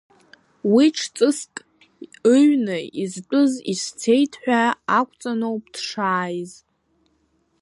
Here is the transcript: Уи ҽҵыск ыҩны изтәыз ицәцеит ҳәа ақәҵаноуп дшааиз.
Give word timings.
Уи 0.73 0.87
ҽҵыск 0.97 1.53
ыҩны 2.33 2.77
изтәыз 3.03 3.51
ицәцеит 3.71 4.33
ҳәа 4.41 4.61
ақәҵаноуп 4.99 5.63
дшааиз. 5.73 6.51